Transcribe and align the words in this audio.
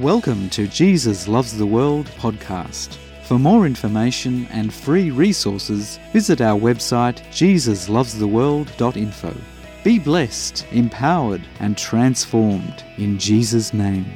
Welcome 0.00 0.48
to 0.50 0.66
Jesus 0.66 1.28
Loves 1.28 1.56
the 1.58 1.66
World 1.66 2.06
podcast. 2.16 2.96
For 3.24 3.38
more 3.38 3.66
information 3.66 4.46
and 4.46 4.72
free 4.72 5.10
resources, 5.10 5.98
visit 6.10 6.40
our 6.40 6.58
website 6.58 7.20
jesuslovestheworld.info. 7.28 9.36
Be 9.84 9.98
blessed, 9.98 10.64
empowered, 10.72 11.42
and 11.58 11.76
transformed 11.76 12.82
in 12.96 13.18
Jesus' 13.18 13.74
name. 13.74 14.06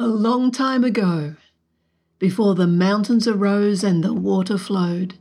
A 0.00 0.08
long 0.08 0.50
time 0.50 0.82
ago, 0.82 1.36
before 2.18 2.56
the 2.56 2.66
mountains 2.66 3.28
arose 3.28 3.84
and 3.84 4.02
the 4.02 4.12
water 4.12 4.58
flowed, 4.58 5.14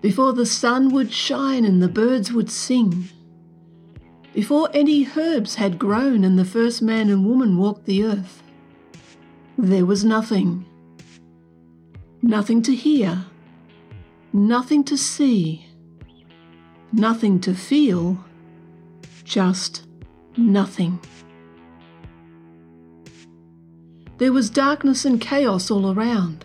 before 0.00 0.32
the 0.32 0.44
sun 0.44 0.88
would 0.88 1.12
shine 1.12 1.64
and 1.64 1.80
the 1.80 1.86
birds 1.86 2.32
would 2.32 2.50
sing, 2.50 3.08
before 4.34 4.70
any 4.72 5.06
herbs 5.16 5.56
had 5.56 5.78
grown 5.78 6.24
and 6.24 6.38
the 6.38 6.44
first 6.44 6.80
man 6.80 7.10
and 7.10 7.26
woman 7.26 7.58
walked 7.58 7.84
the 7.84 8.04
earth, 8.04 8.42
there 9.58 9.84
was 9.84 10.04
nothing. 10.04 10.64
Nothing 12.22 12.62
to 12.62 12.74
hear, 12.74 13.26
nothing 14.32 14.84
to 14.84 14.96
see, 14.96 15.66
nothing 16.92 17.40
to 17.40 17.54
feel, 17.54 18.24
just 19.24 19.86
nothing. 20.36 21.00
There 24.18 24.32
was 24.32 24.50
darkness 24.50 25.04
and 25.04 25.20
chaos 25.20 25.70
all 25.70 25.92
around. 25.92 26.44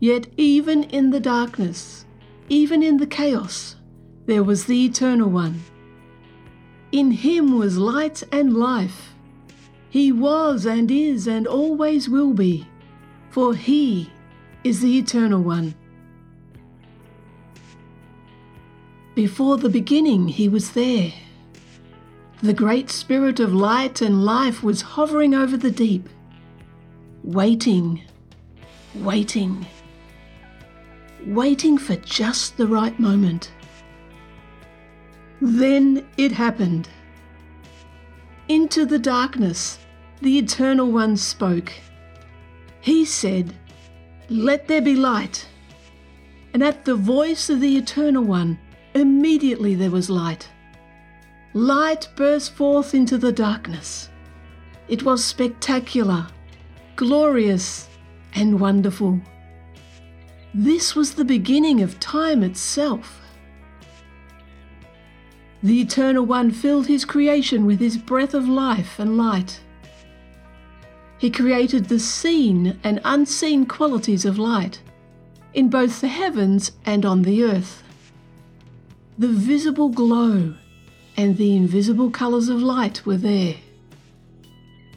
Yet, 0.00 0.26
even 0.36 0.84
in 0.84 1.10
the 1.10 1.20
darkness, 1.20 2.04
even 2.48 2.82
in 2.82 2.96
the 2.96 3.06
chaos, 3.06 3.76
there 4.26 4.42
was 4.42 4.66
the 4.66 4.84
Eternal 4.84 5.30
One. 5.30 5.62
In 6.90 7.10
Him 7.10 7.58
was 7.58 7.76
light 7.76 8.22
and 8.32 8.54
life. 8.54 9.14
He 9.90 10.12
was 10.12 10.66
and 10.66 10.90
is 10.90 11.26
and 11.26 11.46
always 11.46 12.08
will 12.08 12.32
be, 12.32 12.66
for 13.30 13.54
He 13.54 14.10
is 14.64 14.80
the 14.80 14.98
Eternal 14.98 15.42
One. 15.42 15.74
Before 19.14 19.56
the 19.56 19.68
beginning, 19.68 20.28
He 20.28 20.48
was 20.48 20.72
there. 20.72 21.12
The 22.42 22.54
great 22.54 22.88
Spirit 22.88 23.40
of 23.40 23.52
light 23.52 24.00
and 24.00 24.24
life 24.24 24.62
was 24.62 24.80
hovering 24.80 25.34
over 25.34 25.56
the 25.56 25.70
deep 25.72 26.08
waiting, 27.24 28.00
waiting, 28.94 29.66
waiting 31.26 31.76
for 31.76 31.96
just 31.96 32.56
the 32.56 32.66
right 32.66 32.98
moment. 32.98 33.50
Then 35.40 36.06
it 36.16 36.32
happened. 36.32 36.88
Into 38.48 38.84
the 38.84 38.98
darkness, 38.98 39.78
the 40.20 40.38
Eternal 40.38 40.90
One 40.90 41.16
spoke. 41.16 41.72
He 42.80 43.04
said, 43.04 43.54
Let 44.28 44.68
there 44.68 44.82
be 44.82 44.96
light. 44.96 45.46
And 46.54 46.62
at 46.62 46.84
the 46.84 46.96
voice 46.96 47.50
of 47.50 47.60
the 47.60 47.76
Eternal 47.76 48.24
One, 48.24 48.58
immediately 48.94 49.74
there 49.74 49.90
was 49.90 50.10
light. 50.10 50.48
Light 51.52 52.08
burst 52.16 52.52
forth 52.54 52.94
into 52.94 53.18
the 53.18 53.32
darkness. 53.32 54.08
It 54.88 55.02
was 55.02 55.24
spectacular 55.24 56.26
glorious, 56.98 57.88
and 58.34 58.58
wonderful. 58.58 59.20
This 60.52 60.96
was 60.96 61.14
the 61.14 61.24
beginning 61.24 61.80
of 61.80 62.00
time 62.00 62.42
itself. 62.42 63.20
The 65.62 65.80
Eternal 65.80 66.24
One 66.24 66.52
filled 66.52 66.86
his 66.86 67.04
creation 67.04 67.66
with 67.66 67.80
his 67.80 67.96
breath 67.96 68.32
of 68.32 68.48
life 68.48 68.98
and 68.98 69.16
light. 69.16 69.60
He 71.18 71.30
created 71.30 71.86
the 71.86 71.98
seen 71.98 72.78
and 72.84 73.00
unseen 73.04 73.66
qualities 73.66 74.24
of 74.24 74.38
light 74.38 74.80
in 75.52 75.68
both 75.68 76.00
the 76.00 76.08
heavens 76.08 76.70
and 76.86 77.04
on 77.04 77.22
the 77.22 77.42
earth. 77.42 77.82
The 79.18 79.28
visible 79.28 79.88
glow 79.88 80.54
and 81.16 81.36
the 81.36 81.56
invisible 81.56 82.10
colours 82.10 82.48
of 82.48 82.62
light 82.62 83.04
were 83.04 83.16
there. 83.16 83.56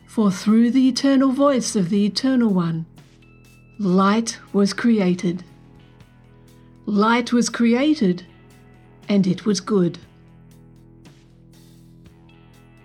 For 0.05 0.29
through 0.29 0.69
the 0.69 0.87
eternal 0.87 1.31
voice 1.31 1.75
of 1.75 1.89
the 1.89 2.05
Eternal 2.05 2.53
One, 2.53 2.85
light 3.79 4.37
was 4.53 4.73
created. 4.73 5.43
Light 6.85 7.33
was 7.33 7.49
created, 7.49 8.27
and 9.09 9.25
it 9.25 9.45
was 9.45 9.59
good. 9.59 9.97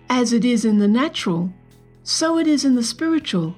As 0.08 0.32
it 0.32 0.44
is 0.44 0.64
in 0.64 0.78
the 0.78 0.88
natural, 0.88 1.52
so 2.02 2.38
it 2.38 2.46
is 2.46 2.64
in 2.64 2.74
the 2.74 2.84
spiritual, 2.84 3.56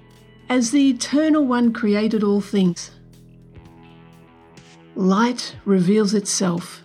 as 0.49 0.71
the 0.71 0.91
Eternal 0.91 1.45
One 1.45 1.73
created 1.73 2.23
all 2.23 2.41
things. 2.41 2.91
Light 4.95 5.55
reveals 5.65 6.15
itself. 6.15 6.83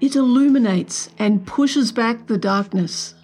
It 0.00 0.14
illuminates 0.14 1.10
and 1.18 1.46
pushes 1.46 1.90
back 1.90 2.26
the 2.26 2.38
darkness. 2.38 3.14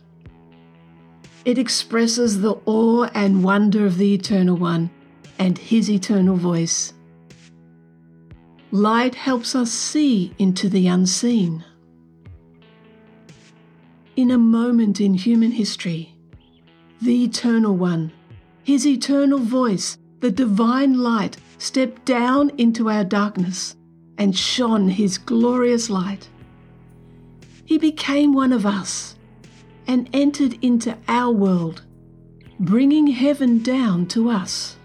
It 1.44 1.58
expresses 1.58 2.40
the 2.40 2.58
awe 2.66 3.04
and 3.14 3.44
wonder 3.44 3.86
of 3.86 3.96
the 3.96 4.12
Eternal 4.14 4.56
One 4.56 4.90
and 5.38 5.56
His 5.56 5.88
eternal 5.88 6.36
voice. 6.36 6.92
Light 8.70 9.14
helps 9.14 9.54
us 9.54 9.70
see 9.70 10.34
into 10.38 10.68
the 10.68 10.88
unseen. 10.88 11.64
In 14.16 14.30
a 14.30 14.38
moment 14.38 15.00
in 15.00 15.14
human 15.14 15.50
history, 15.50 16.14
the 17.02 17.24
Eternal 17.24 17.76
One, 17.76 18.12
His 18.62 18.86
eternal 18.86 19.40
voice, 19.40 19.98
the 20.20 20.30
divine 20.30 20.98
light, 20.98 21.36
stepped 21.58 22.04
down 22.04 22.50
into 22.56 22.88
our 22.88 23.02
darkness 23.02 23.74
and 24.16 24.36
shone 24.36 24.88
His 24.88 25.18
glorious 25.18 25.90
light. 25.90 26.28
He 27.64 27.76
became 27.76 28.32
one 28.32 28.52
of 28.52 28.64
us 28.64 29.16
and 29.88 30.08
entered 30.12 30.58
into 30.62 30.96
our 31.08 31.32
world, 31.32 31.82
bringing 32.60 33.08
heaven 33.08 33.64
down 33.64 34.06
to 34.08 34.30
us. 34.30 34.76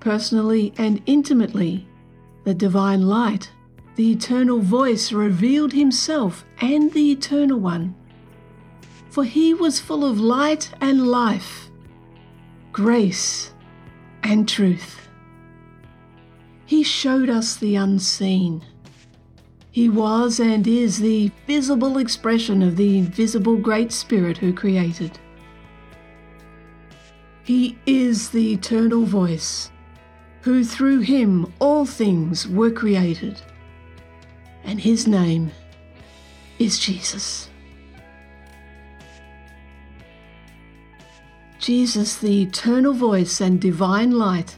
Personally 0.00 0.72
and 0.78 1.02
intimately, 1.04 1.86
the 2.44 2.54
divine 2.54 3.02
light, 3.02 3.50
the 3.96 4.12
eternal 4.12 4.60
voice 4.60 5.12
revealed 5.12 5.72
himself 5.72 6.44
and 6.60 6.92
the 6.92 7.12
eternal 7.12 7.58
one. 7.58 7.94
For 9.10 9.24
he 9.24 9.54
was 9.54 9.80
full 9.80 10.04
of 10.04 10.18
light 10.18 10.70
and 10.80 11.06
life, 11.06 11.70
grace 12.72 13.52
and 14.22 14.48
truth. 14.48 15.08
He 16.66 16.82
showed 16.82 17.28
us 17.28 17.56
the 17.56 17.76
unseen 17.76 18.64
he 19.74 19.88
was 19.88 20.38
and 20.38 20.64
is 20.68 21.00
the 21.00 21.32
visible 21.48 21.98
expression 21.98 22.62
of 22.62 22.76
the 22.76 22.96
invisible 22.96 23.56
Great 23.56 23.90
Spirit 23.90 24.38
who 24.38 24.52
created. 24.52 25.18
He 27.42 27.76
is 27.84 28.28
the 28.28 28.52
eternal 28.52 29.04
voice, 29.04 29.72
who 30.42 30.62
through 30.62 31.00
him 31.00 31.52
all 31.58 31.84
things 31.86 32.46
were 32.46 32.70
created. 32.70 33.42
And 34.64 34.80
his 34.80 35.06
name 35.06 35.52
is 36.58 36.78
Jesus. 36.78 37.48
Jesus, 41.58 42.16
the 42.16 42.42
eternal 42.42 42.92
voice 42.92 43.40
and 43.40 43.60
divine 43.60 44.10
light, 44.12 44.56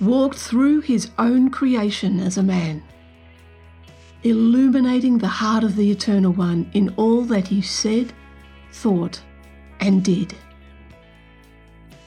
walked 0.00 0.38
through 0.38 0.80
his 0.80 1.10
own 1.18 1.50
creation 1.50 2.20
as 2.20 2.38
a 2.38 2.42
man 2.42 2.82
illuminating 4.22 5.18
the 5.18 5.28
heart 5.28 5.64
of 5.64 5.76
the 5.76 5.90
Eternal 5.90 6.32
One 6.32 6.68
in 6.74 6.92
all 6.96 7.22
that 7.22 7.48
he 7.48 7.62
said, 7.62 8.12
thought, 8.72 9.20
and 9.80 10.04
did. 10.04 10.34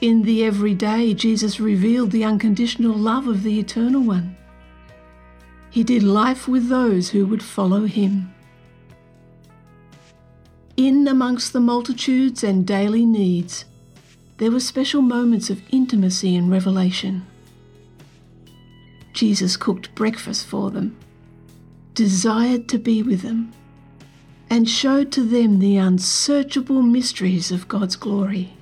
In 0.00 0.22
the 0.22 0.44
everyday, 0.44 1.14
Jesus 1.14 1.60
revealed 1.60 2.10
the 2.10 2.24
unconditional 2.24 2.94
love 2.94 3.26
of 3.28 3.42
the 3.42 3.58
Eternal 3.58 4.02
One. 4.02 4.36
He 5.72 5.82
did 5.82 6.04
life 6.04 6.46
with 6.46 6.68
those 6.68 7.10
who 7.10 7.26
would 7.26 7.42
follow 7.42 7.86
him. 7.86 8.32
In 10.76 11.08
amongst 11.08 11.52
the 11.52 11.60
multitudes 11.60 12.44
and 12.44 12.64
daily 12.64 13.04
needs, 13.04 13.64
there 14.36 14.50
were 14.50 14.60
special 14.60 15.02
moments 15.02 15.50
of 15.50 15.62
intimacy 15.70 16.36
and 16.36 16.50
revelation. 16.50 17.26
Jesus 19.12 19.56
cooked 19.56 19.94
breakfast 19.96 20.46
for 20.46 20.70
them 20.70 20.96
desired 21.94 22.68
to 22.68 22.78
be 22.78 23.02
with 23.02 23.22
them, 23.22 23.52
and 24.48 24.68
showed 24.68 25.12
to 25.12 25.22
them 25.22 25.58
the 25.58 25.76
unsearchable 25.76 26.82
mysteries 26.82 27.50
of 27.50 27.68
God's 27.68 27.96
glory. 27.96 28.54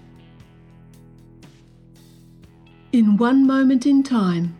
In 2.92 3.16
one 3.16 3.46
moment 3.46 3.86
in 3.86 4.02
time, 4.02 4.56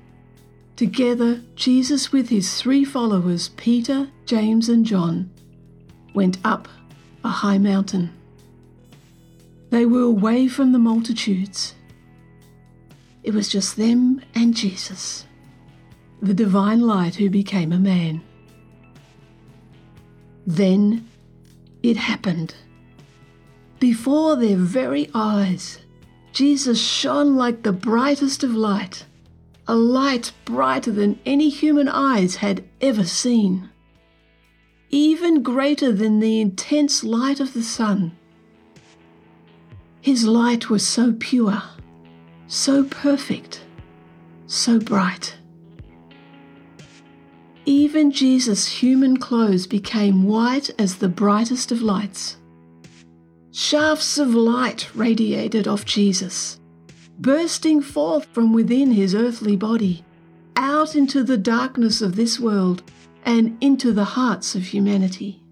together 0.80 1.42
Jesus 1.56 2.10
with 2.10 2.30
his 2.30 2.58
three 2.58 2.86
followers, 2.86 3.50
Peter, 3.50 4.08
James, 4.24 4.70
and 4.70 4.86
John, 4.86 5.30
went 6.14 6.38
up 6.42 6.68
a 7.22 7.28
high 7.28 7.58
mountain. 7.58 8.10
They 9.68 9.84
were 9.84 10.00
away 10.00 10.48
from 10.48 10.72
the 10.72 10.78
multitudes. 10.78 11.74
It 13.22 13.34
was 13.34 13.46
just 13.46 13.76
them 13.76 14.22
and 14.34 14.56
Jesus, 14.56 15.26
the 16.22 16.32
divine 16.32 16.80
light 16.80 17.16
who 17.16 17.28
became 17.28 17.72
a 17.74 17.78
man. 17.78 18.22
Then 20.46 21.06
it 21.82 21.98
happened. 21.98 22.54
Before 23.80 24.34
their 24.34 24.56
very 24.56 25.10
eyes, 25.12 25.80
Jesus 26.32 26.80
shone 26.80 27.36
like 27.36 27.64
the 27.64 27.72
brightest 27.72 28.42
of 28.42 28.54
light, 28.54 29.04
a 29.70 29.74
light 29.76 30.32
brighter 30.44 30.90
than 30.90 31.16
any 31.24 31.48
human 31.48 31.86
eyes 31.86 32.34
had 32.34 32.64
ever 32.80 33.04
seen, 33.04 33.70
even 34.88 35.44
greater 35.44 35.92
than 35.92 36.18
the 36.18 36.40
intense 36.40 37.04
light 37.04 37.38
of 37.38 37.54
the 37.54 37.62
sun. 37.62 38.10
His 40.00 40.24
light 40.24 40.70
was 40.70 40.84
so 40.84 41.14
pure, 41.20 41.62
so 42.48 42.82
perfect, 42.82 43.62
so 44.48 44.80
bright. 44.80 45.36
Even 47.64 48.10
Jesus' 48.10 48.66
human 48.66 49.18
clothes 49.18 49.68
became 49.68 50.24
white 50.24 50.68
as 50.80 50.96
the 50.96 51.08
brightest 51.08 51.70
of 51.70 51.80
lights. 51.80 52.38
Shafts 53.52 54.18
of 54.18 54.34
light 54.34 54.90
radiated 54.96 55.68
off 55.68 55.84
Jesus, 55.84 56.59
bursting 57.20 57.82
forth 57.82 58.24
from 58.32 58.54
within 58.54 58.92
his 58.92 59.14
earthly 59.14 59.54
body, 59.54 60.02
out 60.56 60.96
into 60.96 61.22
the 61.22 61.36
darkness 61.36 62.00
of 62.00 62.16
this 62.16 62.40
world 62.40 62.82
and 63.24 63.56
into 63.60 63.92
the 63.92 64.04
hearts 64.04 64.54
of 64.54 64.64
humanity. 64.64 65.42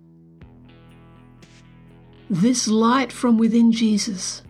This 2.30 2.68
light 2.68 3.12
from 3.12 3.36
within 3.36 3.70
Jesus 3.70 4.42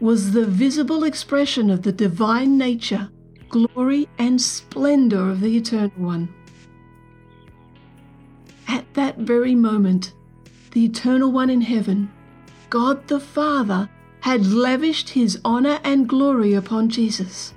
was 0.00 0.32
the 0.32 0.44
visible 0.44 1.04
expression 1.04 1.70
of 1.70 1.82
the 1.82 1.92
divine 1.92 2.58
nature, 2.58 3.08
glory, 3.48 4.08
and 4.18 4.40
splendor 4.40 5.30
of 5.30 5.40
the 5.40 5.56
Eternal 5.56 5.90
One. 5.96 6.34
At 8.68 8.92
that 8.94 9.18
very 9.18 9.54
moment, 9.54 10.12
the 10.72 10.84
Eternal 10.84 11.30
One 11.30 11.48
in 11.48 11.60
heaven 11.60 12.10
God 12.68 13.06
the 13.06 13.20
Father 13.20 13.88
had 14.26 14.44
lavished 14.44 15.10
his 15.10 15.38
honor 15.44 15.78
and 15.84 16.08
glory 16.08 16.52
upon 16.52 16.88
Jesus 16.88 17.54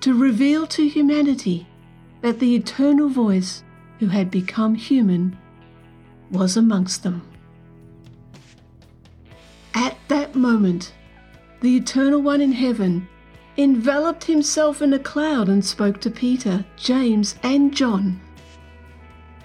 to 0.00 0.12
reveal 0.12 0.66
to 0.66 0.88
humanity 0.88 1.64
that 2.22 2.40
the 2.40 2.56
eternal 2.56 3.08
voice 3.08 3.62
who 4.00 4.08
had 4.08 4.28
become 4.28 4.74
human 4.74 5.38
was 6.28 6.56
amongst 6.56 7.04
them. 7.04 7.22
At 9.74 9.96
that 10.08 10.34
moment, 10.34 10.92
the 11.60 11.76
Eternal 11.76 12.20
One 12.20 12.40
in 12.40 12.50
heaven 12.50 13.08
enveloped 13.56 14.24
himself 14.24 14.82
in 14.82 14.92
a 14.92 14.98
cloud 14.98 15.48
and 15.48 15.64
spoke 15.64 16.00
to 16.00 16.10
Peter, 16.10 16.64
James, 16.76 17.36
and 17.44 17.72
John. 17.72 18.20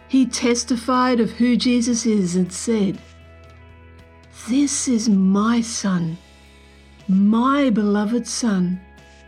He 0.08 0.26
testified 0.26 1.20
of 1.20 1.34
who 1.34 1.56
Jesus 1.56 2.08
is 2.08 2.36
and 2.36 2.52
said, 2.52 3.00
this 4.50 4.88
is 4.88 5.08
my 5.08 5.62
Son, 5.62 6.18
my 7.08 7.70
beloved 7.70 8.28
Son, 8.28 8.80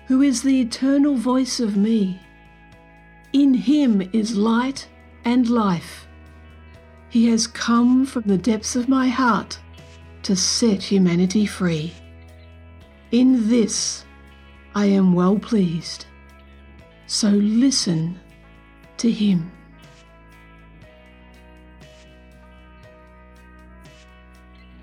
who 0.08 0.22
is 0.22 0.42
the 0.42 0.60
eternal 0.62 1.16
voice 1.16 1.60
of 1.60 1.78
me. 1.78 2.20
In 3.31 3.54
him 3.54 4.10
is 4.12 4.36
light 4.36 4.88
and 5.24 5.50
life. 5.50 6.08
He 7.10 7.28
has 7.30 7.48
come 7.48 8.06
from 8.06 8.24
the 8.24 8.38
depths 8.38 8.76
of 8.76 8.90
my 8.90 9.08
heart 9.08 9.60
to 10.24 10.36
set 10.36 10.84
humanity 10.84 11.46
free. 11.46 11.94
In 13.12 13.50
this 13.50 14.06
I 14.75 14.86
am 14.86 15.14
well 15.14 15.40
pleased. 15.40 16.06
So 17.08 17.30
listen 17.30 18.20
to 18.98 19.10
him. 19.10 19.52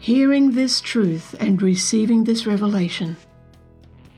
Hearing 0.07 0.53
this 0.53 0.81
truth 0.81 1.35
and 1.41 1.61
receiving 1.61 2.23
this 2.23 2.47
revelation, 2.47 3.17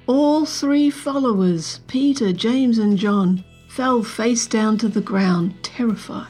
all 0.06 0.44
three 0.44 0.90
followers, 0.90 1.80
Peter, 1.86 2.30
James, 2.30 2.76
and 2.76 2.98
John, 2.98 3.42
fell 3.70 4.02
face 4.02 4.46
down 4.46 4.76
to 4.80 4.88
the 4.90 5.00
ground, 5.00 5.54
terrified. 5.62 6.28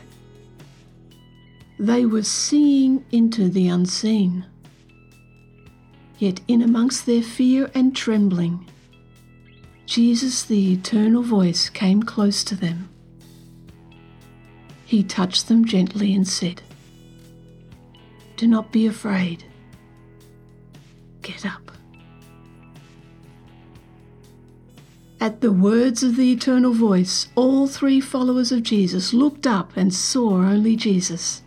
They 1.76 2.06
were 2.06 2.22
seeing 2.22 3.04
into 3.10 3.48
the 3.48 3.66
unseen. 3.66 4.46
Yet, 6.18 6.40
in 6.46 6.62
amongst 6.62 7.04
their 7.04 7.24
fear 7.24 7.68
and 7.74 7.96
trembling, 7.96 8.64
Jesus, 9.86 10.44
the 10.44 10.74
eternal 10.74 11.24
voice, 11.24 11.68
came 11.68 12.04
close 12.04 12.44
to 12.44 12.54
them. 12.54 12.88
He 14.84 15.02
touched 15.02 15.48
them 15.48 15.64
gently 15.64 16.14
and 16.14 16.28
said, 16.28 16.62
Do 18.38 18.46
not 18.46 18.70
be 18.70 18.86
afraid. 18.86 19.42
Get 21.22 21.44
up. 21.44 21.72
At 25.20 25.40
the 25.40 25.50
words 25.50 26.04
of 26.04 26.14
the 26.14 26.30
eternal 26.30 26.72
voice, 26.72 27.26
all 27.34 27.66
three 27.66 28.00
followers 28.00 28.52
of 28.52 28.62
Jesus 28.62 29.12
looked 29.12 29.44
up 29.44 29.76
and 29.76 29.92
saw 29.92 30.34
only 30.36 30.76
Jesus. 30.76 31.42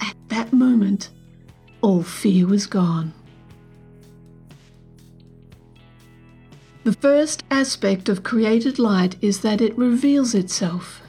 At 0.00 0.14
that 0.28 0.52
moment, 0.52 1.10
all 1.80 2.04
fear 2.04 2.46
was 2.46 2.66
gone. 2.66 3.12
The 6.84 6.92
first 6.92 7.42
aspect 7.50 8.08
of 8.08 8.22
created 8.22 8.78
light 8.78 9.16
is 9.20 9.40
that 9.40 9.60
it 9.60 9.76
reveals 9.76 10.36
itself. 10.36 11.02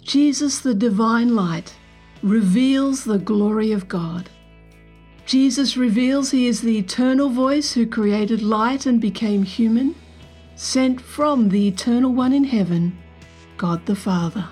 Jesus, 0.00 0.60
the 0.60 0.72
divine 0.72 1.34
light, 1.34 1.74
reveals 2.22 3.04
the 3.04 3.18
glory 3.18 3.72
of 3.72 3.88
God. 3.88 4.28
Jesus 5.26 5.76
reveals 5.76 6.30
he 6.30 6.46
is 6.46 6.62
the 6.62 6.78
eternal 6.78 7.28
voice 7.28 7.72
who 7.72 7.86
created 7.86 8.42
light 8.42 8.86
and 8.86 9.00
became 9.00 9.42
human, 9.42 9.94
sent 10.56 11.00
from 11.00 11.50
the 11.50 11.68
eternal 11.68 12.12
one 12.12 12.32
in 12.32 12.44
heaven, 12.44 12.96
God 13.56 13.84
the 13.86 13.94
Father. 13.94 14.48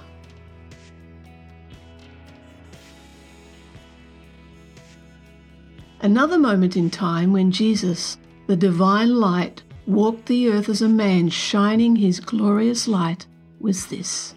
Another 6.01 6.39
moment 6.39 6.77
in 6.77 6.91
time 6.91 7.33
when 7.33 7.51
Jesus, 7.51 8.19
the 8.47 8.55
divine 8.55 9.17
light, 9.17 9.63
walked 9.87 10.27
the 10.27 10.51
earth 10.51 10.69
as 10.69 10.83
a 10.83 10.89
man 10.89 11.31
shining 11.31 11.97
his 11.97 12.21
glorious 12.21 12.87
light 12.87 13.27
was 13.61 13.87
this. 13.87 14.35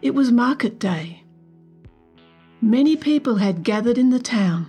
It 0.00 0.14
was 0.14 0.32
market 0.32 0.78
day. 0.78 1.19
Many 2.62 2.94
people 2.94 3.36
had 3.36 3.64
gathered 3.64 3.96
in 3.96 4.10
the 4.10 4.18
town. 4.18 4.66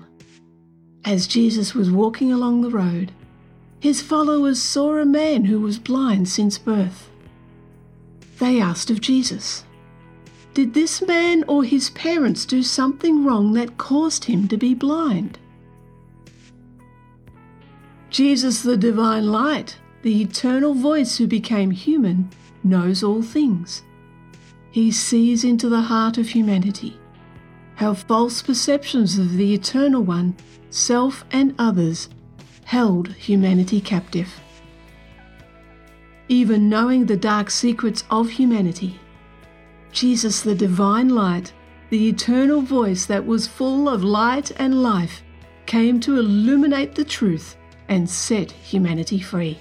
As 1.03 1.27
Jesus 1.27 1.75
was 1.75 1.91
walking 1.91 2.31
along 2.31 2.61
the 2.61 2.69
road, 2.69 3.11
his 3.81 4.01
followers 4.01 4.61
saw 4.61 4.97
a 4.97 5.05
man 5.05 5.43
who 5.43 5.59
was 5.59 5.77
blind 5.77 6.29
since 6.29 6.57
birth. 6.57 7.09
They 8.39 8.61
asked 8.61 8.89
of 8.89 9.01
Jesus, 9.01 9.65
Did 10.53 10.73
this 10.73 11.01
man 11.01 11.43
or 11.49 11.65
his 11.65 11.89
parents 11.89 12.45
do 12.45 12.63
something 12.63 13.25
wrong 13.25 13.51
that 13.53 13.77
caused 13.77 14.23
him 14.23 14.47
to 14.47 14.55
be 14.55 14.73
blind? 14.73 15.37
Jesus, 18.09 18.63
the 18.63 18.77
divine 18.77 19.27
light, 19.27 19.75
the 20.01 20.21
eternal 20.21 20.73
voice 20.73 21.17
who 21.17 21.27
became 21.27 21.71
human, 21.71 22.29
knows 22.63 23.03
all 23.03 23.21
things. 23.21 23.83
He 24.71 24.91
sees 24.91 25.43
into 25.43 25.67
the 25.67 25.81
heart 25.81 26.17
of 26.17 26.29
humanity 26.29 27.00
how 27.81 27.95
false 27.95 28.43
perceptions 28.43 29.17
of 29.17 29.37
the 29.37 29.55
Eternal 29.55 30.03
One, 30.03 30.35
self, 30.69 31.25
and 31.31 31.55
others 31.57 32.09
held 32.63 33.07
humanity 33.13 33.81
captive. 33.81 34.39
Even 36.27 36.69
knowing 36.69 37.07
the 37.07 37.17
dark 37.17 37.49
secrets 37.49 38.03
of 38.11 38.29
humanity, 38.29 38.99
Jesus, 39.91 40.41
the 40.41 40.53
divine 40.53 41.09
light, 41.09 41.53
the 41.89 42.07
eternal 42.07 42.61
voice 42.61 43.07
that 43.07 43.25
was 43.25 43.47
full 43.47 43.89
of 43.89 44.03
light 44.03 44.51
and 44.57 44.83
life, 44.83 45.23
came 45.65 45.99
to 46.01 46.19
illuminate 46.19 46.93
the 46.93 47.03
truth 47.03 47.57
and 47.89 48.07
set 48.07 48.51
humanity 48.51 49.19
free. 49.19 49.57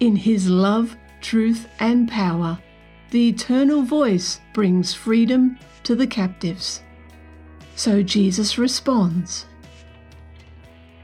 In 0.00 0.16
his 0.16 0.50
love, 0.50 0.96
truth, 1.20 1.68
and 1.78 2.08
power, 2.08 2.58
the 3.10 3.28
eternal 3.28 3.82
voice 3.82 4.40
brings 4.52 4.94
freedom 4.94 5.58
to 5.82 5.94
the 5.94 6.06
captives. 6.06 6.82
So 7.74 8.02
Jesus 8.02 8.58
responds 8.58 9.46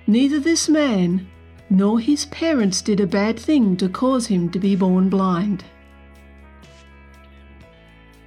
Neither 0.07 0.39
this 0.39 0.69
man 0.69 1.27
nor 1.69 1.99
his 1.99 2.27
parents 2.27 2.81
did 2.81 3.01
a 3.01 3.07
bad 3.07 3.39
thing 3.39 3.77
to 3.79 3.89
cause 3.89 4.29
him 4.29 4.51
to 4.51 4.59
be 4.59 4.77
born 4.77 5.09
blind. 5.09 5.65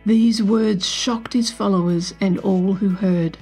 These 0.05 0.43
words 0.43 0.87
shocked 0.87 1.33
his 1.33 1.51
followers 1.51 2.13
and 2.19 2.39
all 2.39 2.73
who 2.73 2.89
heard. 2.89 3.37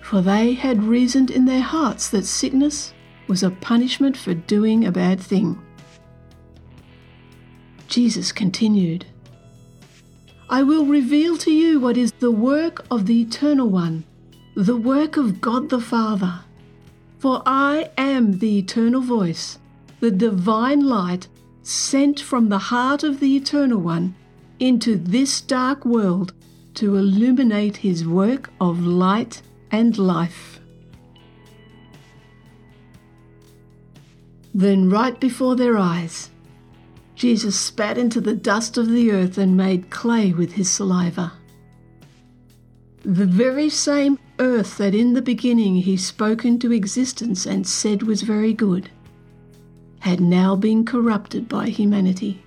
For 0.00 0.22
they 0.22 0.54
had 0.54 0.82
reasoned 0.82 1.30
in 1.30 1.44
their 1.44 1.60
hearts 1.60 2.08
that 2.10 2.24
sickness 2.24 2.92
was 3.28 3.42
a 3.42 3.50
punishment 3.50 4.16
for 4.16 4.34
doing 4.34 4.84
a 4.84 4.92
bad 4.92 5.20
thing. 5.20 5.60
Jesus 7.94 8.32
continued, 8.32 9.06
I 10.50 10.64
will 10.64 10.84
reveal 10.84 11.36
to 11.38 11.52
you 11.52 11.78
what 11.78 11.96
is 11.96 12.10
the 12.18 12.32
work 12.32 12.84
of 12.90 13.06
the 13.06 13.20
Eternal 13.20 13.68
One, 13.68 14.02
the 14.56 14.76
work 14.76 15.16
of 15.16 15.40
God 15.40 15.70
the 15.70 15.78
Father. 15.78 16.40
For 17.20 17.40
I 17.46 17.90
am 17.96 18.40
the 18.40 18.58
eternal 18.58 19.00
voice, 19.00 19.60
the 20.00 20.10
divine 20.10 20.80
light 20.80 21.28
sent 21.62 22.18
from 22.18 22.48
the 22.48 22.58
heart 22.58 23.04
of 23.04 23.20
the 23.20 23.36
Eternal 23.36 23.78
One 23.78 24.16
into 24.58 24.96
this 24.96 25.40
dark 25.40 25.84
world 25.84 26.32
to 26.74 26.96
illuminate 26.96 27.76
his 27.76 28.04
work 28.04 28.50
of 28.60 28.84
light 28.84 29.40
and 29.70 29.96
life. 29.96 30.58
Then, 34.52 34.90
right 34.90 35.20
before 35.20 35.54
their 35.54 35.78
eyes, 35.78 36.30
Jesus 37.24 37.58
spat 37.58 37.96
into 37.96 38.20
the 38.20 38.34
dust 38.34 38.76
of 38.76 38.90
the 38.90 39.10
earth 39.10 39.38
and 39.38 39.56
made 39.56 39.88
clay 39.88 40.34
with 40.34 40.52
his 40.52 40.70
saliva. 40.70 41.32
The 43.02 43.24
very 43.24 43.70
same 43.70 44.18
earth 44.38 44.76
that 44.76 44.94
in 44.94 45.14
the 45.14 45.22
beginning 45.22 45.76
he 45.76 45.96
spoke 45.96 46.44
into 46.44 46.70
existence 46.70 47.46
and 47.46 47.66
said 47.66 48.02
was 48.02 48.20
very 48.20 48.52
good 48.52 48.90
had 50.00 50.20
now 50.20 50.54
been 50.54 50.84
corrupted 50.84 51.48
by 51.48 51.70
humanity. 51.70 52.44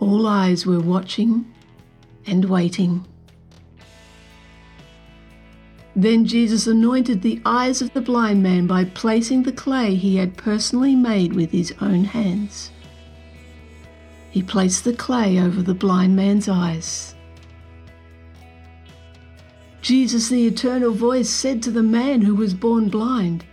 All 0.00 0.26
eyes 0.26 0.66
were 0.66 0.80
watching 0.80 1.54
and 2.26 2.44
waiting. 2.46 3.06
Then 5.96 6.24
Jesus 6.24 6.66
anointed 6.66 7.22
the 7.22 7.40
eyes 7.44 7.80
of 7.80 7.92
the 7.92 8.00
blind 8.00 8.42
man 8.42 8.66
by 8.66 8.84
placing 8.84 9.44
the 9.44 9.52
clay 9.52 9.94
he 9.94 10.16
had 10.16 10.36
personally 10.36 10.96
made 10.96 11.34
with 11.34 11.52
his 11.52 11.72
own 11.80 12.04
hands. 12.04 12.72
He 14.30 14.42
placed 14.42 14.82
the 14.82 14.92
clay 14.92 15.38
over 15.38 15.62
the 15.62 15.74
blind 15.74 16.16
man's 16.16 16.48
eyes. 16.48 17.14
Jesus, 19.82 20.30
the 20.30 20.46
eternal 20.46 20.90
voice, 20.90 21.30
said 21.30 21.62
to 21.62 21.70
the 21.70 21.82
man 21.82 22.22
who 22.22 22.34
was 22.34 22.54
born 22.54 22.88
blind, 22.88 23.44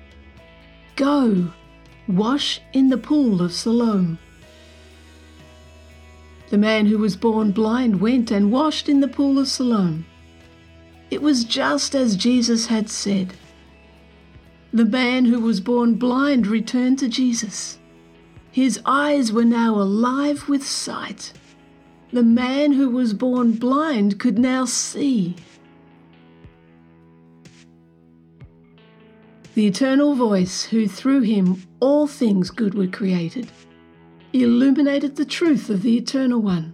Go, 0.95 1.51
wash 2.07 2.59
in 2.73 2.89
the 2.89 2.97
pool 2.97 3.41
of 3.41 3.53
Siloam. 3.53 4.17
The 6.49 6.57
man 6.57 6.87
who 6.87 6.97
was 6.97 7.15
born 7.15 7.51
blind 7.51 8.01
went 8.01 8.31
and 8.31 8.51
washed 8.51 8.89
in 8.89 9.01
the 9.01 9.07
pool 9.07 9.37
of 9.37 9.47
Siloam. 9.47 10.05
It 11.11 11.21
was 11.21 11.43
just 11.43 11.93
as 11.93 12.15
Jesus 12.15 12.67
had 12.67 12.89
said. 12.89 13.33
The 14.71 14.85
man 14.85 15.25
who 15.25 15.41
was 15.41 15.59
born 15.59 15.95
blind 15.95 16.47
returned 16.47 16.99
to 16.99 17.09
Jesus. 17.09 17.77
His 18.49 18.79
eyes 18.85 19.33
were 19.33 19.43
now 19.43 19.75
alive 19.75 20.47
with 20.47 20.65
sight. 20.65 21.33
The 22.13 22.23
man 22.23 22.71
who 22.71 22.89
was 22.89 23.13
born 23.13 23.53
blind 23.53 24.19
could 24.19 24.39
now 24.39 24.63
see. 24.63 25.35
The 29.53 29.67
eternal 29.67 30.15
voice, 30.15 30.63
who 30.63 30.87
through 30.87 31.21
him 31.21 31.61
all 31.81 32.07
things 32.07 32.49
good 32.49 32.73
were 32.73 32.87
created, 32.87 33.51
illuminated 34.31 35.17
the 35.17 35.25
truth 35.25 35.69
of 35.69 35.81
the 35.81 35.97
Eternal 35.97 36.41
One 36.41 36.73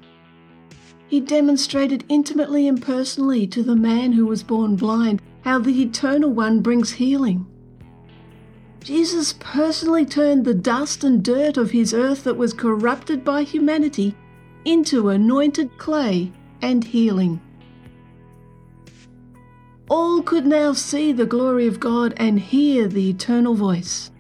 he 1.08 1.20
demonstrated 1.20 2.04
intimately 2.10 2.68
and 2.68 2.82
personally 2.82 3.48
to 3.48 3.64
the 3.64 3.76
man 3.76 4.12
who 4.14 4.26
was 4.26 4.44
born 4.44 4.76
blind 4.76 5.22
how 5.42 5.60
the 5.60 5.82
Eternal 5.82 6.30
One 6.30 6.62
brings 6.62 6.94
healing. 6.94 7.46
Jesus 8.82 9.34
personally 9.40 10.06
turned 10.06 10.46
the 10.46 10.54
dust 10.54 11.04
and 11.04 11.24
dirt 11.24 11.58
of 11.58 11.72
his 11.72 11.94
earth 11.94 12.24
that 12.24 12.38
was 12.38 12.54
corrupted 12.54 13.24
by 13.24 13.44
humanity 13.44 14.16
into 14.66 15.10
anointed 15.10 15.78
clay 15.78 16.32
and 16.62 16.84
healing. 16.84 17.42
All 19.90 20.22
could 20.22 20.46
now 20.46 20.74
see 20.74 21.14
the 21.14 21.26
glory 21.26 21.68
of 21.68 21.80
God 21.80 22.14
and 22.18 22.40
hear 22.40 22.88
the 22.88 23.10
eternal 23.10 23.56
voice. 23.56 24.12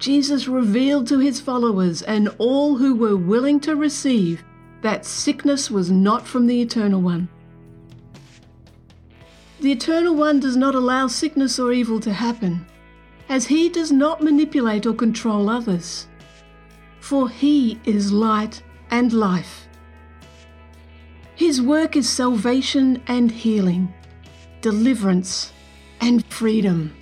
Jesus 0.00 0.48
revealed 0.48 1.06
to 1.08 1.18
his 1.18 1.42
followers 1.42 2.00
and 2.00 2.34
all 2.38 2.74
who 2.74 2.94
were 2.94 3.18
willing 3.18 3.60
to 3.60 3.76
receive 3.76 4.42
that 4.80 5.04
sickness 5.04 5.70
was 5.70 5.90
not 5.90 6.26
from 6.26 6.46
the 6.46 6.62
Eternal 6.62 7.02
One. 7.02 7.28
The 9.60 9.72
Eternal 9.72 10.14
One 10.14 10.40
does 10.40 10.56
not 10.56 10.74
allow 10.74 11.06
sickness 11.06 11.58
or 11.58 11.70
evil 11.70 12.00
to 12.00 12.14
happen, 12.14 12.64
as 13.28 13.46
he 13.46 13.68
does 13.68 13.92
not 13.92 14.22
manipulate 14.22 14.86
or 14.86 14.94
control 14.94 15.50
others. 15.50 16.08
For 17.00 17.28
he 17.28 17.78
is 17.84 18.10
light 18.10 18.62
and 18.90 19.12
life. 19.12 19.68
His 21.34 21.60
work 21.60 21.94
is 21.94 22.08
salvation 22.08 23.02
and 23.06 23.30
healing, 23.30 23.92
deliverance 24.62 25.52
and 26.00 26.24
freedom. 26.32 26.96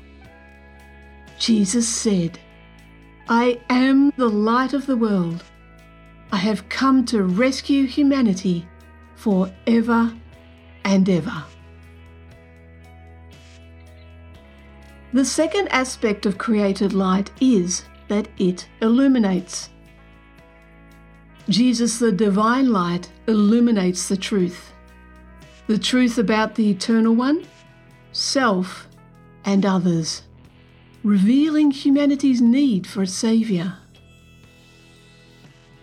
Jesus 1.38 1.88
said, 1.88 2.40
I 3.30 3.60
am 3.68 4.10
the 4.16 4.30
light 4.30 4.72
of 4.72 4.86
the 4.86 4.96
world. 4.96 5.44
I 6.32 6.38
have 6.38 6.70
come 6.70 7.04
to 7.06 7.24
rescue 7.24 7.86
humanity 7.86 8.66
forever 9.16 10.14
and 10.82 11.06
ever. 11.10 11.44
The 15.12 15.26
second 15.26 15.68
aspect 15.68 16.24
of 16.24 16.38
created 16.38 16.94
light 16.94 17.30
is 17.38 17.84
that 18.08 18.28
it 18.38 18.66
illuminates. 18.80 19.68
Jesus, 21.50 21.98
the 21.98 22.12
divine 22.12 22.72
light, 22.72 23.12
illuminates 23.26 24.08
the 24.08 24.16
truth. 24.16 24.72
The 25.66 25.78
truth 25.78 26.16
about 26.16 26.54
the 26.54 26.70
Eternal 26.70 27.14
One, 27.14 27.46
self, 28.12 28.88
and 29.44 29.66
others 29.66 30.22
revealing 31.04 31.70
humanity's 31.70 32.40
need 32.40 32.86
for 32.86 33.02
a 33.02 33.06
Saviour. 33.06 33.74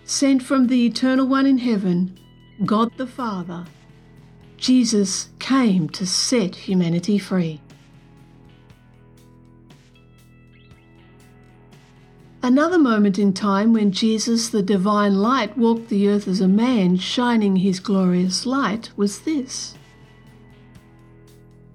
Sent 0.04 0.44
from 0.44 0.68
the 0.68 0.86
Eternal 0.86 1.28
One 1.28 1.46
in 1.46 1.58
heaven, 1.58 2.20
God 2.66 2.92
the 2.98 3.08
Father, 3.08 3.66
Jesus 4.58 5.30
came 5.40 5.90
to 5.90 6.06
set 6.06 6.56
humanity 6.56 7.18
free. 7.18 7.62
Another 12.44 12.78
moment 12.78 13.18
in 13.18 13.34
time 13.34 13.74
when 13.74 13.92
Jesus, 13.92 14.50
the 14.50 14.62
divine 14.62 15.16
light, 15.16 15.58
walked 15.58 15.90
the 15.90 16.08
earth 16.08 16.28
as 16.28 16.42
a 16.42 16.48
man, 16.48 16.98
shining 16.98 17.56
his 17.56 17.80
glorious 17.80 18.46
light, 18.46 18.92
was 18.96 19.22
this. 19.22 19.74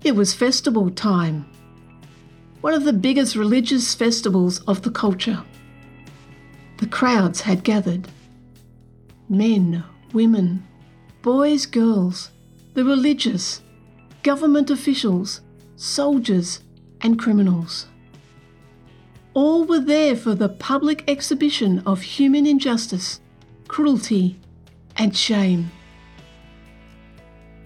It 0.05 0.15
was 0.15 0.33
festival 0.33 0.91
time 0.91 1.51
one 2.61 2.75
of 2.75 2.85
the 2.85 2.93
biggest 2.93 3.37
religious 3.37 3.95
festivals 3.95 4.61
of 4.61 4.83
the 4.83 4.91
culture. 4.91 5.43
The 6.79 6.87
crowds 6.87 7.41
had 7.43 7.65
gathered 7.65 8.09
men, 9.29 9.85
women, 10.13 10.67
boys, 11.23 11.67
girls, 11.67 12.31
the 12.75 12.85
religious, 12.85 13.63
government 14.23 14.71
officials, 14.71 15.41
soldiers, 15.77 16.61
and 17.01 17.19
criminals. 17.19 17.87
All 19.33 19.65
were 19.65 19.81
there 19.81 20.17
for 20.17 20.35
the 20.35 20.49
public 20.49 21.05
exhibition 21.09 21.79
of 21.87 22.03
human 22.03 22.47
injustice, 22.47 23.21
cruelty, 23.69 24.39
and 24.97 25.17
shame. 25.17 25.71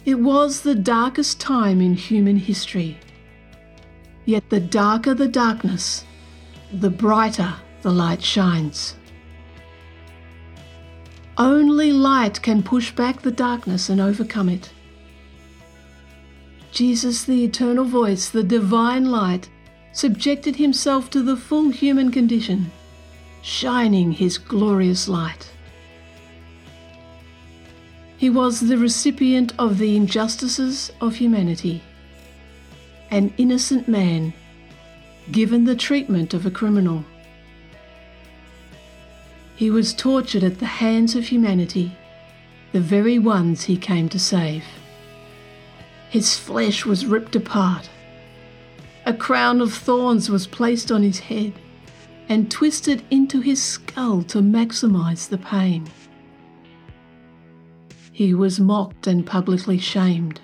It 0.04 0.20
was 0.20 0.60
the 0.60 0.74
darkest 0.74 1.40
time 1.40 1.80
in 1.80 1.94
human 1.94 2.36
history. 2.36 2.98
Yet 4.26 4.48
the 4.48 4.60
darker 4.60 5.14
the 5.14 5.28
darkness, 5.28 6.04
the 6.72 6.90
brighter 6.90 7.54
the 7.82 7.90
light 7.90 8.22
shines. 8.22 8.96
Only 11.36 11.92
light 11.92 12.40
can 12.40 12.62
push 12.62 12.92
back 12.92 13.20
the 13.20 13.30
darkness 13.30 13.88
and 13.88 14.00
overcome 14.00 14.48
it. 14.48 14.70
Jesus, 16.72 17.24
the 17.24 17.44
eternal 17.44 17.84
voice, 17.84 18.30
the 18.30 18.42
divine 18.42 19.04
light, 19.10 19.50
subjected 19.92 20.56
himself 20.56 21.10
to 21.10 21.22
the 21.22 21.36
full 21.36 21.70
human 21.70 22.10
condition, 22.10 22.70
shining 23.42 24.12
his 24.12 24.38
glorious 24.38 25.06
light. 25.06 25.50
He 28.16 28.30
was 28.30 28.60
the 28.60 28.78
recipient 28.78 29.52
of 29.58 29.78
the 29.78 29.96
injustices 29.96 30.90
of 31.00 31.16
humanity 31.16 31.82
an 33.14 33.32
innocent 33.38 33.86
man 33.86 34.32
given 35.30 35.66
the 35.66 35.76
treatment 35.76 36.34
of 36.34 36.44
a 36.44 36.50
criminal. 36.50 37.04
He 39.54 39.70
was 39.70 39.94
tortured 39.94 40.42
at 40.42 40.58
the 40.58 40.66
hands 40.66 41.14
of 41.14 41.28
humanity, 41.28 41.96
the 42.72 42.80
very 42.80 43.20
ones 43.20 43.62
he 43.62 43.76
came 43.76 44.08
to 44.08 44.18
save. 44.18 44.64
His 46.10 46.36
flesh 46.36 46.84
was 46.84 47.06
ripped 47.06 47.36
apart. 47.36 47.88
A 49.06 49.14
crown 49.14 49.60
of 49.60 49.72
thorns 49.72 50.28
was 50.28 50.48
placed 50.48 50.90
on 50.90 51.04
his 51.04 51.20
head 51.20 51.52
and 52.28 52.50
twisted 52.50 53.04
into 53.12 53.40
his 53.40 53.62
skull 53.62 54.24
to 54.24 54.38
maximize 54.38 55.28
the 55.28 55.38
pain. 55.38 55.88
He 58.10 58.34
was 58.34 58.58
mocked 58.58 59.06
and 59.06 59.24
publicly 59.24 59.78
shamed. 59.78 60.40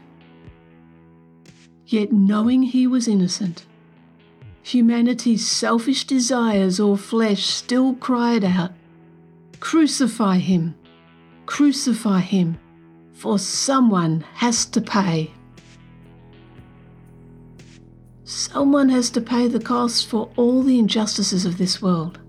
Yet, 1.91 2.13
knowing 2.13 2.63
he 2.63 2.87
was 2.87 3.09
innocent, 3.09 3.67
humanity's 4.63 5.49
selfish 5.49 6.05
desires 6.05 6.79
or 6.79 6.97
flesh 6.97 7.47
still 7.47 7.95
cried 7.95 8.45
out, 8.45 8.71
Crucify 9.59 10.39
him! 10.39 10.77
Crucify 11.47 12.21
him! 12.21 12.61
For 13.13 13.41
someone 13.41 14.25
has 14.35 14.67
to 14.67 14.81
pay. 14.81 15.33
Someone 18.23 18.89
has 18.91 19.11
to 19.11 19.21
pay 19.21 19.49
the 19.49 19.59
cost 19.59 20.07
for 20.07 20.31
all 20.37 20.63
the 20.63 20.79
injustices 20.79 21.45
of 21.45 21.59
this 21.59 21.83
world, 21.83 22.21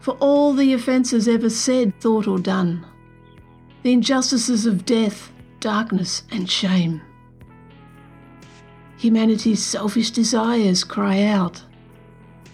for 0.00 0.14
all 0.14 0.52
the 0.52 0.72
offences 0.72 1.28
ever 1.28 1.50
said, 1.50 1.94
thought, 2.00 2.26
or 2.26 2.40
done, 2.40 2.84
the 3.84 3.92
injustices 3.92 4.66
of 4.66 4.84
death, 4.84 5.30
darkness, 5.60 6.24
and 6.32 6.50
shame. 6.50 7.00
Humanity's 9.06 9.64
selfish 9.64 10.10
desires 10.10 10.82
cry 10.82 11.22
out, 11.22 11.62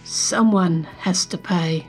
Someone 0.05 0.85
has 0.99 1.25
to 1.25 1.39
pay. 1.39 1.87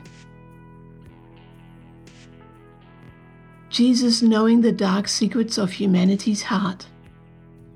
Jesus, 3.68 4.22
knowing 4.22 4.62
the 4.62 4.72
dark 4.72 5.06
secrets 5.06 5.58
of 5.58 5.70
humanity's 5.70 6.40
heart, 6.44 6.86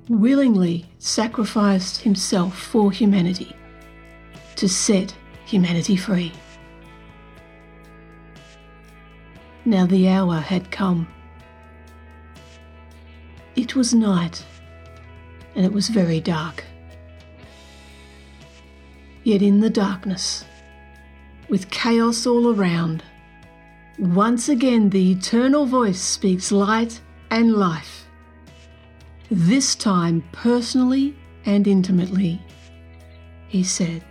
willingly 0.08 0.86
sacrificed 0.98 2.00
himself 2.00 2.58
for 2.58 2.90
humanity 2.90 3.54
to 4.56 4.66
set 4.66 5.14
humanity 5.44 5.94
free. 5.94 6.32
Now 9.66 9.84
the 9.84 10.08
hour 10.08 10.36
had 10.36 10.70
come. 10.70 11.06
It 13.56 13.76
was 13.76 13.92
night, 13.92 14.42
and 15.54 15.66
it 15.66 15.72
was 15.74 15.90
very 15.90 16.20
dark. 16.20 16.64
Yet 19.28 19.42
in 19.42 19.60
the 19.60 19.68
darkness, 19.68 20.46
with 21.50 21.70
chaos 21.70 22.26
all 22.26 22.48
around, 22.48 23.02
once 23.98 24.48
again, 24.48 24.88
the 24.88 25.12
eternal 25.12 25.66
voice 25.66 26.00
speaks 26.00 26.50
light 26.50 27.02
and 27.30 27.52
life. 27.52 28.06
This 29.30 29.74
time, 29.74 30.24
personally 30.32 31.14
and 31.44 31.66
intimately, 31.68 32.40
he 33.48 33.62
said, 33.62 34.02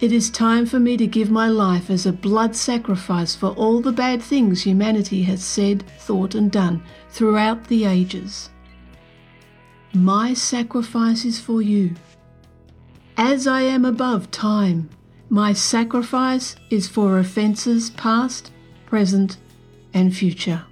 It 0.00 0.12
is 0.12 0.30
time 0.30 0.64
for 0.64 0.78
me 0.78 0.96
to 0.98 1.06
give 1.08 1.32
my 1.32 1.48
life 1.48 1.90
as 1.90 2.06
a 2.06 2.12
blood 2.12 2.54
sacrifice 2.54 3.34
for 3.34 3.48
all 3.48 3.80
the 3.80 3.90
bad 3.90 4.22
things 4.22 4.62
humanity 4.62 5.24
has 5.24 5.42
said, 5.42 5.82
thought, 5.98 6.36
and 6.36 6.48
done 6.48 6.84
throughout 7.10 7.66
the 7.66 7.86
ages. 7.86 8.50
My 9.92 10.32
sacrifice 10.32 11.24
is 11.24 11.40
for 11.40 11.60
you. 11.60 11.96
As 13.24 13.46
I 13.46 13.62
am 13.62 13.84
above 13.84 14.32
time 14.32 14.90
my 15.30 15.52
sacrifice 15.52 16.56
is 16.70 16.88
for 16.88 17.20
offences 17.20 17.90
past, 17.90 18.50
present, 18.84 19.36
and 19.94 20.12
future. 20.12 20.64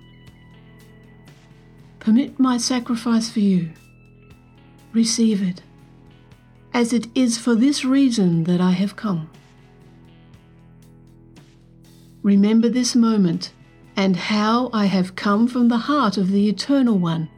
Permit 2.01 2.41
my 2.41 2.59
sacrifice 2.59 3.31
for 3.31 3.39
you. 3.39 3.71
Receive 4.93 5.41
it, 5.49 5.63
as 6.75 6.93
it 6.93 7.07
is 7.15 7.39
for 7.39 7.55
this 7.55 7.85
reason 7.85 8.43
that 8.45 8.61
I 8.61 8.73
have 8.73 8.97
come. 8.97 9.31
Remember 12.25 12.69
this 12.69 12.97
moment 12.97 13.53
and 13.95 14.17
how 14.17 14.71
I 14.73 14.87
have 14.87 15.15
come 15.15 15.47
from 15.47 15.69
the 15.69 15.85
heart 15.87 16.17
of 16.17 16.33
the 16.33 16.49
Eternal 16.49 16.99
One 16.99 17.29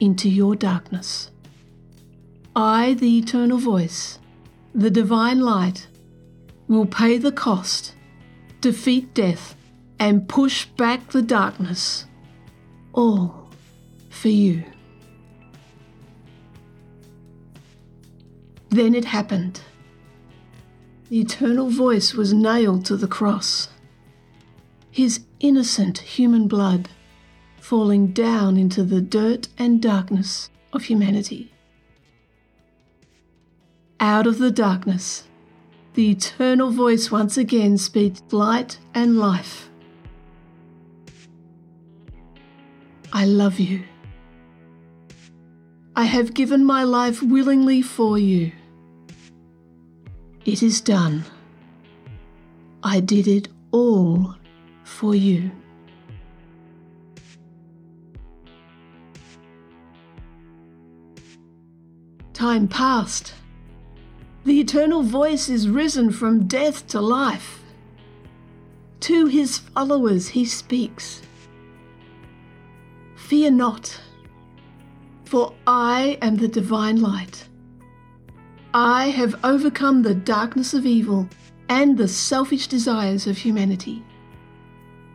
into 0.00 0.30
your 0.30 0.56
darkness. 0.56 1.30
I, 2.56 2.94
the 2.94 3.18
Eternal 3.18 3.58
Voice, 3.58 4.18
the 4.76 4.90
Divine 4.90 5.40
Light, 5.40 5.86
will 6.68 6.84
pay 6.84 7.16
the 7.16 7.32
cost, 7.32 7.94
defeat 8.60 9.14
death, 9.14 9.56
and 9.98 10.28
push 10.28 10.66
back 10.66 11.12
the 11.12 11.22
darkness. 11.22 12.04
All 12.92 13.50
for 14.10 14.28
you. 14.28 14.64
Then 18.68 18.94
it 18.94 19.06
happened. 19.06 19.62
The 21.08 21.20
eternal 21.20 21.70
voice 21.70 22.12
was 22.12 22.34
nailed 22.34 22.84
to 22.86 22.98
the 22.98 23.08
cross. 23.08 23.68
His 24.90 25.20
innocent 25.40 25.98
human 25.98 26.48
blood 26.48 26.90
falling 27.58 28.08
down 28.08 28.58
into 28.58 28.84
the 28.84 29.00
dirt 29.00 29.48
and 29.56 29.80
darkness 29.80 30.50
of 30.74 30.84
humanity. 30.84 31.50
Out 33.98 34.26
of 34.26 34.38
the 34.38 34.50
darkness, 34.50 35.24
the 35.94 36.10
eternal 36.10 36.70
voice 36.70 37.10
once 37.10 37.38
again 37.38 37.78
speaks 37.78 38.22
light 38.30 38.78
and 38.94 39.18
life. 39.18 39.70
I 43.12 43.24
love 43.24 43.58
you. 43.58 43.84
I 45.94 46.04
have 46.04 46.34
given 46.34 46.62
my 46.62 46.84
life 46.84 47.22
willingly 47.22 47.80
for 47.80 48.18
you. 48.18 48.52
It 50.44 50.62
is 50.62 50.82
done. 50.82 51.24
I 52.82 53.00
did 53.00 53.26
it 53.26 53.48
all 53.70 54.36
for 54.84 55.14
you. 55.14 55.50
Time 62.34 62.68
passed. 62.68 63.32
The 64.46 64.60
eternal 64.60 65.02
voice 65.02 65.48
is 65.48 65.68
risen 65.68 66.12
from 66.12 66.46
death 66.46 66.86
to 66.90 67.00
life. 67.00 67.64
To 69.00 69.26
his 69.26 69.58
followers 69.58 70.28
he 70.28 70.44
speaks 70.44 71.20
Fear 73.16 73.50
not, 73.50 74.00
for 75.24 75.52
I 75.66 76.16
am 76.22 76.36
the 76.36 76.46
divine 76.46 77.00
light. 77.00 77.48
I 78.72 79.08
have 79.08 79.34
overcome 79.42 80.02
the 80.02 80.14
darkness 80.14 80.74
of 80.74 80.86
evil 80.86 81.28
and 81.68 81.98
the 81.98 82.06
selfish 82.06 82.68
desires 82.68 83.26
of 83.26 83.38
humanity. 83.38 84.04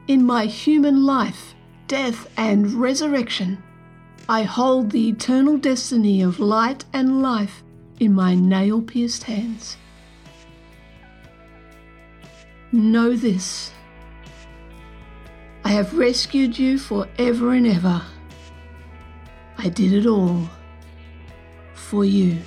In 0.10 0.26
my 0.26 0.46
human 0.46 1.06
life, 1.06 1.56
death, 1.88 2.30
and 2.36 2.74
resurrection, 2.74 3.64
I 4.28 4.44
hold 4.44 4.92
the 4.92 5.08
eternal 5.08 5.56
destiny 5.56 6.22
of 6.22 6.42
light 6.42 6.84
and 6.92 7.22
life 7.22 7.64
in 8.02 8.14
my 8.14 8.34
nail 8.34 8.82
pierced 8.82 9.24
hands. 9.24 9.78
Know 12.72 13.16
this 13.16 13.72
I 15.64 15.70
have 15.70 15.96
rescued 15.96 16.58
you 16.58 16.80
for 16.80 17.08
ever 17.20 17.54
and 17.54 17.68
ever. 17.68 18.02
I 19.60 19.70
did 19.70 19.94
it 19.94 20.08
all 20.08 20.50
for 21.76 22.04
you. 22.04 22.40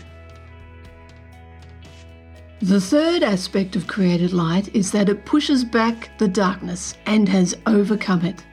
The 2.61 2.81
third 2.81 3.23
aspect 3.23 3.77
of 3.77 3.87
created 3.87 4.33
light 4.33 4.75
is 4.75 4.91
that 4.91 5.09
it 5.09 5.25
pushes 5.25 5.63
back 5.63 6.19
the 6.19 6.27
darkness 6.27 6.97
and 7.07 7.29
has 7.29 7.57
overcome 7.67 8.25
it. 8.25 8.45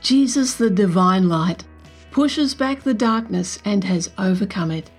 Jesus, 0.00 0.54
the 0.56 0.70
divine 0.70 1.28
light, 1.28 1.62
pushes 2.10 2.52
back 2.52 2.82
the 2.82 2.94
darkness 2.94 3.60
and 3.64 3.84
has 3.84 4.10
overcome 4.18 4.72
it. 4.72 4.90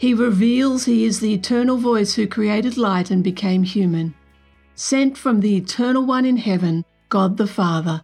He 0.00 0.14
reveals 0.14 0.86
he 0.86 1.04
is 1.04 1.20
the 1.20 1.34
eternal 1.34 1.76
voice 1.76 2.14
who 2.14 2.26
created 2.26 2.78
light 2.78 3.10
and 3.10 3.22
became 3.22 3.64
human, 3.64 4.14
sent 4.74 5.18
from 5.18 5.40
the 5.40 5.58
eternal 5.58 6.06
one 6.06 6.24
in 6.24 6.38
heaven, 6.38 6.86
God 7.10 7.36
the 7.36 7.46
Father, 7.46 8.02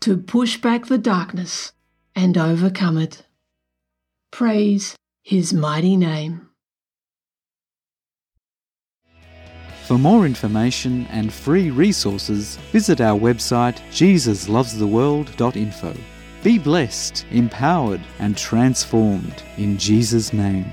to 0.00 0.16
push 0.16 0.60
back 0.60 0.86
the 0.86 0.98
darkness 0.98 1.72
and 2.16 2.36
overcome 2.36 2.98
it. 2.98 3.24
Praise 4.32 4.96
his 5.22 5.52
mighty 5.52 5.96
name. 5.96 6.48
For 9.84 9.98
more 9.98 10.26
information 10.26 11.06
and 11.12 11.32
free 11.32 11.70
resources, 11.70 12.56
visit 12.72 13.00
our 13.00 13.16
website 13.16 13.78
jesuslovestheworld.info. 13.92 15.96
Be 16.42 16.58
blessed, 16.58 17.24
empowered, 17.30 18.00
and 18.18 18.36
transformed 18.36 19.44
in 19.56 19.78
Jesus' 19.78 20.32
name. 20.32 20.66